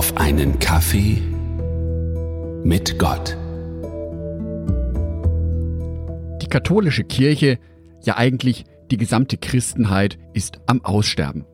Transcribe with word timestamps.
auf 0.00 0.16
einen 0.16 0.58
Kaffee 0.60 1.18
mit 2.64 2.98
Gott. 2.98 3.36
Die 6.40 6.46
katholische 6.46 7.04
Kirche, 7.04 7.58
ja 8.02 8.16
eigentlich 8.16 8.64
die 8.90 8.96
gesamte 8.96 9.36
Christenheit, 9.36 10.18
ist 10.32 10.58
am 10.64 10.82
Aussterben. 10.86 11.44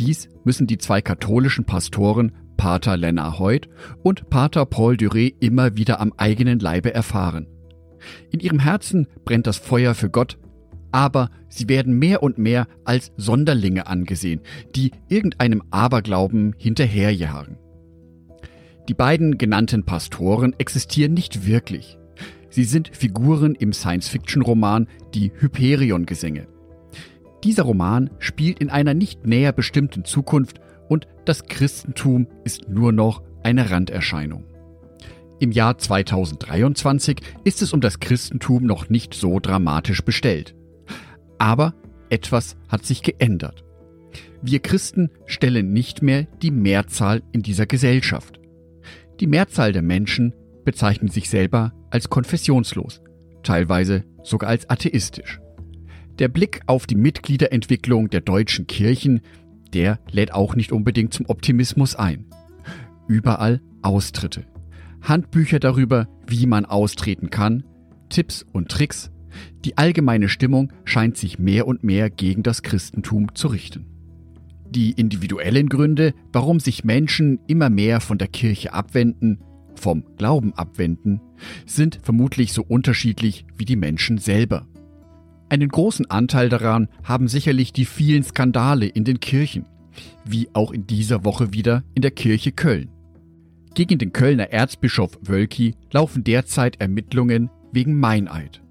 Dies 0.00 0.28
müssen 0.42 0.66
die 0.66 0.78
zwei 0.78 1.00
katholischen 1.00 1.64
Pastoren 1.64 2.32
Pater 2.56 2.96
Lennart 2.96 3.38
Hoyt 3.38 3.68
und 4.02 4.28
Pater 4.30 4.66
Paul 4.66 4.94
Duré 4.96 5.36
immer 5.38 5.76
wieder 5.76 6.00
am 6.00 6.12
eigenen 6.16 6.58
Leibe 6.58 6.92
erfahren. 6.92 7.46
In 8.32 8.40
ihrem 8.40 8.58
Herzen 8.58 9.06
brennt 9.24 9.46
das 9.46 9.58
Feuer 9.58 9.94
für 9.94 10.10
Gott, 10.10 10.38
aber 10.94 11.28
sie 11.48 11.68
werden 11.68 11.98
mehr 11.98 12.22
und 12.22 12.38
mehr 12.38 12.68
als 12.84 13.10
Sonderlinge 13.16 13.88
angesehen, 13.88 14.42
die 14.76 14.92
irgendeinem 15.08 15.60
Aberglauben 15.72 16.54
hinterherjagen. 16.56 17.58
Die 18.88 18.94
beiden 18.94 19.36
genannten 19.36 19.82
Pastoren 19.82 20.54
existieren 20.56 21.12
nicht 21.12 21.48
wirklich. 21.48 21.98
Sie 22.48 22.62
sind 22.62 22.96
Figuren 22.96 23.56
im 23.56 23.72
Science-Fiction-Roman 23.72 24.86
Die 25.14 25.32
Hyperion-Gesänge. 25.34 26.46
Dieser 27.42 27.64
Roman 27.64 28.10
spielt 28.20 28.60
in 28.60 28.70
einer 28.70 28.94
nicht 28.94 29.26
näher 29.26 29.50
bestimmten 29.50 30.04
Zukunft 30.04 30.60
und 30.88 31.08
das 31.24 31.46
Christentum 31.46 32.28
ist 32.44 32.68
nur 32.68 32.92
noch 32.92 33.20
eine 33.42 33.68
Randerscheinung. 33.72 34.44
Im 35.40 35.50
Jahr 35.50 35.76
2023 35.76 37.18
ist 37.42 37.62
es 37.62 37.72
um 37.72 37.80
das 37.80 37.98
Christentum 37.98 38.62
noch 38.62 38.88
nicht 38.90 39.12
so 39.12 39.40
dramatisch 39.40 40.04
bestellt. 40.04 40.54
Aber 41.44 41.74
etwas 42.08 42.56
hat 42.68 42.86
sich 42.86 43.02
geändert. 43.02 43.66
Wir 44.40 44.60
Christen 44.60 45.10
stellen 45.26 45.74
nicht 45.74 46.00
mehr 46.00 46.26
die 46.40 46.50
Mehrzahl 46.50 47.22
in 47.32 47.42
dieser 47.42 47.66
Gesellschaft. 47.66 48.40
Die 49.20 49.26
Mehrzahl 49.26 49.72
der 49.74 49.82
Menschen 49.82 50.32
bezeichnen 50.64 51.10
sich 51.10 51.28
selber 51.28 51.74
als 51.90 52.08
konfessionslos, 52.08 53.02
teilweise 53.42 54.04
sogar 54.22 54.48
als 54.48 54.70
atheistisch. 54.70 55.38
Der 56.18 56.28
Blick 56.28 56.62
auf 56.64 56.86
die 56.86 56.94
Mitgliederentwicklung 56.94 58.08
der 58.08 58.22
deutschen 58.22 58.66
Kirchen, 58.66 59.20
der 59.74 59.98
lädt 60.10 60.32
auch 60.32 60.56
nicht 60.56 60.72
unbedingt 60.72 61.12
zum 61.12 61.26
Optimismus 61.26 61.94
ein. 61.94 62.24
Überall 63.06 63.60
Austritte. 63.82 64.46
Handbücher 65.02 65.58
darüber, 65.58 66.08
wie 66.26 66.46
man 66.46 66.64
austreten 66.64 67.28
kann, 67.28 67.64
Tipps 68.08 68.46
und 68.50 68.70
Tricks. 68.70 69.10
Die 69.64 69.78
allgemeine 69.78 70.28
Stimmung 70.28 70.72
scheint 70.84 71.16
sich 71.16 71.38
mehr 71.38 71.66
und 71.66 71.84
mehr 71.84 72.10
gegen 72.10 72.42
das 72.42 72.62
Christentum 72.62 73.34
zu 73.34 73.48
richten. 73.48 73.86
Die 74.70 74.92
individuellen 74.92 75.68
Gründe, 75.68 76.14
warum 76.32 76.58
sich 76.58 76.84
Menschen 76.84 77.38
immer 77.46 77.70
mehr 77.70 78.00
von 78.00 78.18
der 78.18 78.28
Kirche 78.28 78.72
abwenden, 78.72 79.38
vom 79.76 80.04
Glauben 80.16 80.52
abwenden, 80.54 81.20
sind 81.66 82.00
vermutlich 82.02 82.52
so 82.52 82.62
unterschiedlich 82.62 83.44
wie 83.56 83.64
die 83.64 83.76
Menschen 83.76 84.18
selber. 84.18 84.66
Einen 85.48 85.68
großen 85.68 86.10
Anteil 86.10 86.48
daran 86.48 86.88
haben 87.04 87.28
sicherlich 87.28 87.72
die 87.72 87.84
vielen 87.84 88.24
Skandale 88.24 88.86
in 88.86 89.04
den 89.04 89.20
Kirchen, 89.20 89.66
wie 90.24 90.48
auch 90.54 90.72
in 90.72 90.86
dieser 90.86 91.24
Woche 91.24 91.52
wieder 91.52 91.84
in 91.94 92.02
der 92.02 92.10
Kirche 92.10 92.50
Köln. 92.50 92.90
Gegen 93.74 93.98
den 93.98 94.12
Kölner 94.12 94.50
Erzbischof 94.50 95.18
Wölki 95.22 95.74
laufen 95.92 96.24
derzeit 96.24 96.80
Ermittlungen 96.80 97.50
wegen 97.72 97.98
Meineid. 97.98 98.63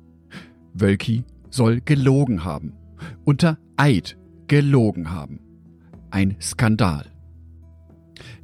Wölki 0.73 1.23
soll 1.49 1.81
gelogen 1.81 2.43
haben. 2.43 2.73
Unter 3.25 3.57
Eid 3.77 4.17
gelogen 4.47 5.11
haben. 5.11 5.39
Ein 6.11 6.35
Skandal. 6.41 7.05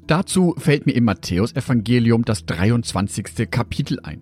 Dazu 0.07 0.55
fällt 0.57 0.85
mir 0.85 0.93
im 0.93 1.05
Matthäusevangelium 1.05 2.25
das 2.25 2.45
23. 2.45 3.49
Kapitel 3.51 3.99
ein. 4.01 4.21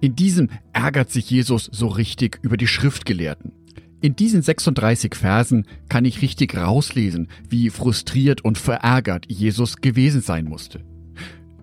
In 0.00 0.16
diesem 0.16 0.48
ärgert 0.72 1.10
sich 1.10 1.30
Jesus 1.30 1.68
so 1.70 1.86
richtig 1.86 2.38
über 2.42 2.56
die 2.56 2.66
Schriftgelehrten. 2.66 3.52
In 4.00 4.16
diesen 4.16 4.42
36 4.42 5.14
Versen 5.14 5.66
kann 5.88 6.04
ich 6.04 6.22
richtig 6.22 6.56
rauslesen, 6.56 7.28
wie 7.48 7.70
frustriert 7.70 8.44
und 8.44 8.58
verärgert 8.58 9.26
Jesus 9.28 9.76
gewesen 9.76 10.22
sein 10.22 10.46
musste. 10.46 10.84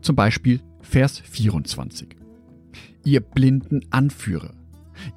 Zum 0.01 0.15
Beispiel 0.15 0.61
Vers 0.81 1.19
24. 1.19 2.15
Ihr 3.03 3.19
blinden 3.19 3.81
Anführer, 3.89 4.53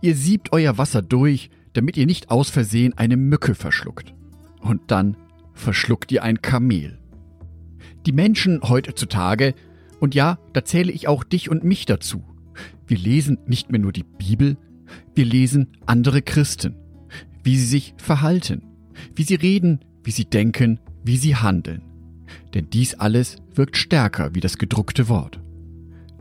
ihr 0.01 0.15
siebt 0.15 0.53
euer 0.53 0.79
Wasser 0.79 1.03
durch, 1.03 1.51
damit 1.73 1.97
ihr 1.97 2.07
nicht 2.07 2.31
aus 2.31 2.51
Versehen 2.51 2.97
eine 2.97 3.17
Mücke 3.17 3.55
verschluckt. 3.55 4.15
Und 4.61 4.91
dann 4.91 5.17
verschluckt 5.55 6.13
ihr 6.13 6.23
ein 6.23 6.43
Kamel. 6.43 6.99
Die 8.07 8.13
Menschen 8.13 8.61
heutzutage, 8.63 9.55
und 10.01 10.15
ja, 10.15 10.39
da 10.53 10.65
zähle 10.65 10.93
ich 10.93 11.09
auch 11.09 11.25
dich 11.25 11.51
und 11.51 11.65
mich 11.65 11.87
dazu, 11.87 12.25
wir 12.87 12.99
lesen 12.99 13.39
nicht 13.47 13.71
mehr 13.71 13.81
nur 13.81 13.93
die 13.93 14.05
Bibel, 14.05 14.57
wir 15.15 15.25
lesen 15.25 15.69
andere 15.87 16.23
Christen, 16.23 16.75
wie 17.43 17.57
sie 17.57 17.67
sich 17.67 17.95
verhalten, 17.97 18.63
wie 19.15 19.23
sie 19.23 19.37
reden, 19.37 19.81
wie 20.05 20.11
sie 20.11 20.25
denken, 20.25 20.81
wie 21.05 21.17
sie 21.17 21.37
handeln. 21.37 21.83
Denn 22.55 22.69
dies 22.71 22.95
alles 22.95 23.37
wirkt 23.55 23.77
stärker 23.77 24.35
wie 24.35 24.41
das 24.41 24.59
gedruckte 24.59 25.09
Wort. 25.09 25.41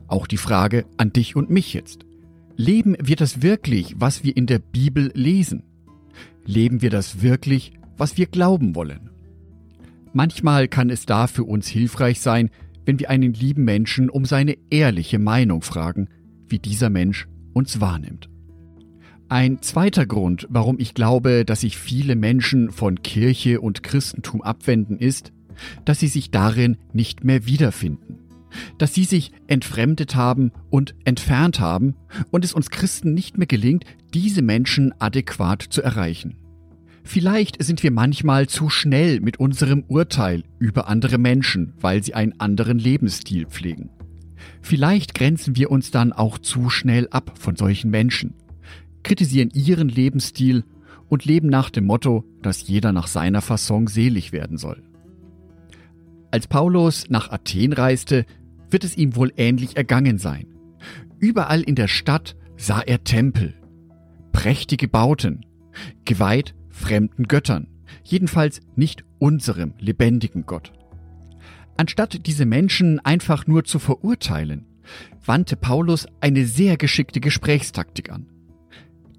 Auch 0.08 0.28
die 0.28 0.38
Frage 0.38 0.86
an 0.98 1.14
dich 1.14 1.36
und 1.36 1.50
mich 1.50 1.74
jetzt. 1.74 2.06
Leben 2.64 2.96
wir 3.02 3.16
das 3.16 3.42
wirklich, 3.42 3.96
was 3.98 4.24
wir 4.24 4.38
in 4.38 4.46
der 4.46 4.60
Bibel 4.60 5.10
lesen? 5.16 5.64
Leben 6.46 6.84
wir 6.84 6.92
das 6.92 7.24
wirklich, 7.24 7.74
was 7.98 8.18
wir 8.18 8.28
glauben 8.28 8.76
wollen? 8.76 9.10
Manchmal 10.14 10.68
kann 10.68 10.92
es 10.92 11.08
da 11.08 11.26
für 11.26 11.44
uns 11.44 11.68
hilfreich 11.68 12.22
sein, 12.22 12.52
wenn 12.86 13.00
wir 13.00 13.10
einen 13.10 13.34
lieben 13.34 13.64
Menschen 13.64 14.12
um 14.12 14.26
seine 14.26 14.58
ehrliche 14.70 15.18
Meinung 15.18 15.64
fragen, 15.64 16.08
wie 16.50 16.60
dieser 16.60 16.92
Mensch 16.92 17.28
uns 17.54 17.82
wahrnimmt. 17.82 18.30
Ein 19.28 19.64
zweiter 19.64 20.06
Grund, 20.06 20.46
warum 20.52 20.78
ich 20.78 20.94
glaube, 20.94 21.46
dass 21.46 21.62
sich 21.62 21.80
viele 21.80 22.16
Menschen 22.16 22.70
von 22.70 23.02
Kirche 23.02 23.60
und 23.60 23.82
Christentum 23.82 24.44
abwenden, 24.44 25.00
ist, 25.00 25.34
dass 25.84 26.00
sie 26.00 26.10
sich 26.10 26.30
darin 26.30 26.78
nicht 26.94 27.24
mehr 27.24 27.48
wiederfinden, 27.48 28.20
dass 28.78 28.94
sie 28.94 29.06
sich 29.06 29.32
entfremdet 29.48 30.16
haben 30.16 30.52
und 30.70 30.96
entfernt 31.06 31.60
haben 31.60 31.96
und 32.32 32.46
es 32.46 32.54
uns 32.54 32.70
Christen 32.70 33.14
nicht 33.14 33.38
mehr 33.38 33.48
gelingt, 33.48 33.86
diese 34.14 34.42
Menschen 34.42 34.94
adäquat 35.00 35.62
zu 35.62 35.82
erreichen. 35.82 36.36
Vielleicht 37.04 37.62
sind 37.64 37.84
wir 37.84 37.92
manchmal 37.92 38.48
zu 38.48 38.70
schnell 38.70 39.22
mit 39.22 39.40
unserem 39.40 39.84
Urteil 39.88 40.44
über 40.60 40.88
andere 40.88 41.18
Menschen, 41.18 41.74
weil 41.80 42.04
sie 42.04 42.14
einen 42.14 42.40
anderen 42.40 42.78
Lebensstil 42.78 43.48
pflegen. 43.48 43.90
Vielleicht 44.62 45.14
grenzen 45.14 45.56
wir 45.56 45.72
uns 45.72 45.92
dann 45.92 46.14
auch 46.14 46.38
zu 46.38 46.70
schnell 46.70 47.08
ab 47.10 47.34
von 47.40 47.56
solchen 47.56 47.90
Menschen, 47.90 48.36
kritisieren 49.04 49.50
ihren 49.54 49.90
Lebensstil 49.90 50.64
und 51.10 51.26
leben 51.26 51.48
nach 51.50 51.70
dem 51.70 51.86
Motto, 51.86 52.24
dass 52.42 52.68
jeder 52.68 52.94
nach 52.94 53.08
seiner 53.08 53.42
Fasson 53.42 53.88
selig 53.88 54.32
werden 54.32 54.58
soll. 54.58 54.84
Als 56.32 56.48
Paulus 56.48 57.10
nach 57.10 57.30
Athen 57.30 57.74
reiste, 57.74 58.26
wird 58.72 58.84
es 58.84 58.98
ihm 58.98 59.16
wohl 59.16 59.32
ähnlich 59.38 59.78
ergangen 59.78 60.18
sein. 60.18 60.48
Überall 61.20 61.62
in 61.62 61.76
der 61.76 61.88
Stadt 61.88 62.36
sah 62.58 62.82
er 62.82 63.04
Tempel, 63.04 63.54
prächtige 64.32 64.88
Bauten, 64.88 65.46
geweiht 66.06 66.56
fremden 66.70 67.28
Göttern, 67.28 67.68
jedenfalls 68.04 68.62
nicht 68.76 69.04
unserem 69.20 69.74
lebendigen 69.80 70.46
Gott. 70.46 70.72
Anstatt 71.78 72.26
diese 72.26 72.46
Menschen 72.46 73.00
einfach 73.00 73.48
nur 73.48 73.64
zu 73.64 73.80
verurteilen, 73.80 74.66
wandte 75.26 75.56
Paulus 75.56 76.08
eine 76.20 76.46
sehr 76.46 76.78
geschickte 76.78 77.20
Gesprächstaktik 77.20 78.12
an. 78.12 78.28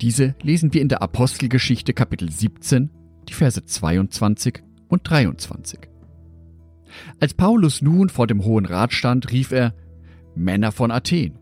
Diese 0.00 0.34
lesen 0.42 0.74
wir 0.74 0.82
in 0.82 0.88
der 0.88 1.02
Apostelgeschichte 1.02 1.92
Kapitel 1.92 2.30
17, 2.30 2.90
die 3.28 3.34
Verse 3.34 3.64
22 3.64 4.62
und 4.88 5.08
23. 5.08 5.91
Als 7.20 7.34
Paulus 7.34 7.82
nun 7.82 8.08
vor 8.08 8.26
dem 8.26 8.44
Hohen 8.44 8.66
Rat 8.66 8.92
stand, 8.92 9.32
rief 9.32 9.52
er, 9.52 9.74
Männer 10.34 10.72
von 10.72 10.90
Athen, 10.90 11.38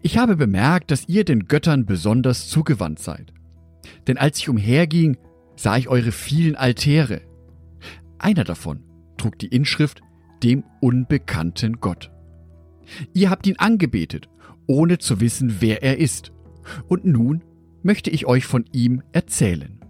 ich 0.00 0.18
habe 0.18 0.36
bemerkt, 0.36 0.90
dass 0.90 1.08
ihr 1.08 1.24
den 1.24 1.46
Göttern 1.46 1.86
besonders 1.86 2.48
zugewandt 2.48 2.98
seid. 2.98 3.32
Denn 4.06 4.16
als 4.16 4.38
ich 4.38 4.48
umherging, 4.48 5.16
sah 5.56 5.76
ich 5.76 5.88
eure 5.88 6.12
vielen 6.12 6.56
Altäre. 6.56 7.22
Einer 8.18 8.44
davon 8.44 8.84
trug 9.16 9.38
die 9.38 9.48
Inschrift 9.48 10.00
dem 10.42 10.64
unbekannten 10.80 11.80
Gott. 11.80 12.10
Ihr 13.14 13.30
habt 13.30 13.46
ihn 13.46 13.58
angebetet, 13.58 14.28
ohne 14.66 14.98
zu 14.98 15.20
wissen, 15.20 15.56
wer 15.60 15.82
er 15.82 15.98
ist. 15.98 16.32
Und 16.88 17.04
nun 17.04 17.42
möchte 17.82 18.10
ich 18.10 18.26
euch 18.26 18.44
von 18.44 18.64
ihm 18.72 19.02
erzählen. 19.12 19.80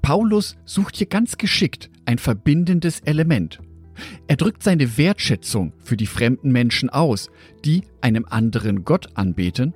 Paulus 0.00 0.56
sucht 0.64 0.96
hier 0.96 1.06
ganz 1.06 1.38
geschickt 1.38 1.90
ein 2.04 2.18
verbindendes 2.18 3.00
Element 3.00 3.60
er 4.26 4.36
drückt 4.36 4.62
seine 4.62 4.96
Wertschätzung 4.96 5.72
für 5.78 5.96
die 5.96 6.06
fremden 6.06 6.50
Menschen 6.50 6.90
aus, 6.90 7.30
die 7.64 7.82
einem 8.00 8.26
anderen 8.28 8.84
Gott 8.84 9.16
anbeten, 9.16 9.74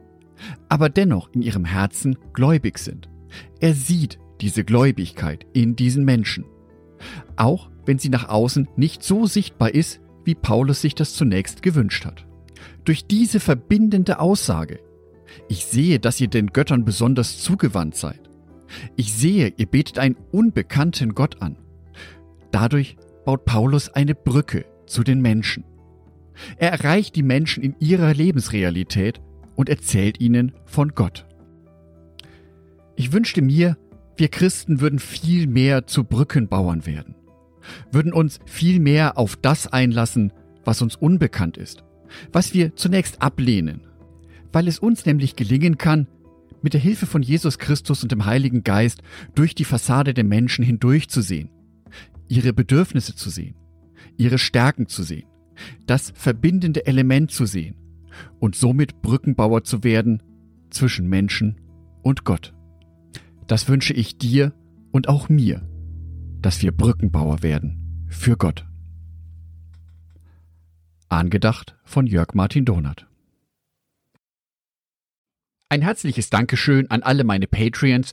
aber 0.68 0.88
dennoch 0.88 1.30
in 1.32 1.42
ihrem 1.42 1.64
Herzen 1.64 2.16
gläubig 2.32 2.78
sind. 2.78 3.08
Er 3.60 3.74
sieht 3.74 4.18
diese 4.40 4.64
Gläubigkeit 4.64 5.46
in 5.52 5.76
diesen 5.76 6.04
Menschen, 6.04 6.44
auch 7.36 7.70
wenn 7.84 7.98
sie 7.98 8.08
nach 8.08 8.28
außen 8.28 8.68
nicht 8.76 9.02
so 9.02 9.26
sichtbar 9.26 9.74
ist, 9.74 10.00
wie 10.24 10.34
Paulus 10.34 10.80
sich 10.80 10.94
das 10.94 11.14
zunächst 11.14 11.62
gewünscht 11.62 12.04
hat. 12.04 12.26
Durch 12.84 13.06
diese 13.06 13.40
verbindende 13.40 14.18
Aussage, 14.18 14.80
ich 15.48 15.66
sehe, 15.66 15.98
dass 15.98 16.20
ihr 16.20 16.28
den 16.28 16.48
Göttern 16.48 16.84
besonders 16.84 17.38
zugewandt 17.38 17.96
seid. 17.96 18.20
Ich 18.96 19.14
sehe, 19.14 19.52
ihr 19.56 19.66
betet 19.66 19.98
einen 19.98 20.16
unbekannten 20.32 21.14
Gott 21.14 21.40
an. 21.42 21.56
Dadurch 22.50 22.96
baut 23.26 23.44
Paulus 23.44 23.90
eine 23.90 24.14
Brücke 24.14 24.64
zu 24.86 25.02
den 25.02 25.20
Menschen. 25.20 25.64
Er 26.58 26.70
erreicht 26.70 27.16
die 27.16 27.24
Menschen 27.24 27.62
in 27.62 27.74
ihrer 27.80 28.14
Lebensrealität 28.14 29.20
und 29.56 29.68
erzählt 29.68 30.20
ihnen 30.20 30.52
von 30.64 30.94
Gott. 30.94 31.26
Ich 32.94 33.12
wünschte 33.12 33.42
mir, 33.42 33.76
wir 34.16 34.28
Christen 34.28 34.80
würden 34.80 35.00
viel 35.00 35.48
mehr 35.48 35.86
zu 35.86 36.04
Brückenbauern 36.04 36.86
werden, 36.86 37.16
würden 37.90 38.12
uns 38.12 38.38
viel 38.46 38.80
mehr 38.80 39.18
auf 39.18 39.36
das 39.36 39.66
einlassen, 39.66 40.32
was 40.64 40.80
uns 40.80 40.94
unbekannt 40.94 41.56
ist, 41.56 41.84
was 42.32 42.54
wir 42.54 42.76
zunächst 42.76 43.20
ablehnen, 43.22 43.82
weil 44.52 44.68
es 44.68 44.78
uns 44.78 45.04
nämlich 45.04 45.34
gelingen 45.36 45.78
kann, 45.78 46.06
mit 46.62 46.74
der 46.74 46.80
Hilfe 46.80 47.06
von 47.06 47.22
Jesus 47.22 47.58
Christus 47.58 48.02
und 48.02 48.12
dem 48.12 48.24
Heiligen 48.24 48.62
Geist 48.62 49.02
durch 49.34 49.54
die 49.54 49.64
Fassade 49.64 50.14
der 50.14 50.24
Menschen 50.24 50.64
hindurchzusehen, 50.64 51.50
ihre 52.28 52.52
Bedürfnisse 52.52 53.14
zu 53.14 53.30
sehen, 53.30 53.56
ihre 54.16 54.38
Stärken 54.38 54.88
zu 54.88 55.02
sehen, 55.02 55.28
das 55.86 56.12
verbindende 56.14 56.86
Element 56.86 57.30
zu 57.30 57.46
sehen 57.46 57.76
und 58.38 58.56
somit 58.56 59.02
Brückenbauer 59.02 59.64
zu 59.64 59.84
werden 59.84 60.22
zwischen 60.70 61.08
Menschen 61.08 61.60
und 62.02 62.24
Gott. 62.24 62.54
Das 63.46 63.68
wünsche 63.68 63.94
ich 63.94 64.18
dir 64.18 64.52
und 64.92 65.08
auch 65.08 65.28
mir, 65.28 65.68
dass 66.40 66.62
wir 66.62 66.72
Brückenbauer 66.72 67.42
werden 67.42 68.06
für 68.08 68.36
Gott. 68.36 68.66
Angedacht 71.08 71.76
von 71.84 72.06
Jörg 72.06 72.34
Martin 72.34 72.64
Donath. 72.64 73.06
Ein 75.68 75.82
herzliches 75.82 76.30
Dankeschön 76.30 76.90
an 76.90 77.02
alle 77.02 77.24
meine 77.24 77.46
Patreons, 77.46 78.12